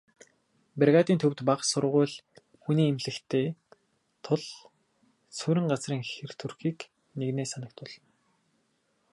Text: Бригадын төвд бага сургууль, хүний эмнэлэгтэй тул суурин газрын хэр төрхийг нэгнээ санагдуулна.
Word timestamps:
Бригадын 0.83 1.19
төвд 1.23 1.39
бага 1.49 1.65
сургууль, 1.71 2.15
хүний 2.63 2.87
эмнэлэгтэй 2.91 3.45
тул 4.25 4.43
суурин 5.37 5.67
газрын 5.71 6.03
хэр 6.11 6.31
төрхийг 6.41 6.79
нэгнээ 7.19 7.47
санагдуулна. 7.51 8.07